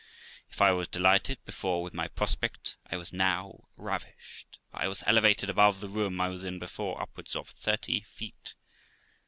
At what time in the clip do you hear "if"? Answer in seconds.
0.49-0.61